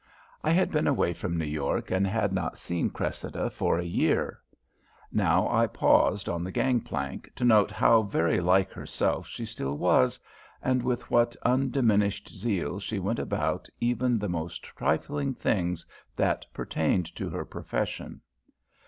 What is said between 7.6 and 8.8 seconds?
how very like